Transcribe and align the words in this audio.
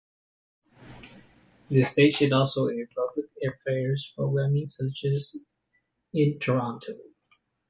The 1.69 1.85
station 1.85 2.33
also 2.33 2.65
aired 2.65 2.89
public 2.95 3.27
affairs 3.47 4.11
programming, 4.17 4.67
such 4.67 5.03
as 5.05 5.35
"In 6.11 6.39
Toronto". 6.39 6.97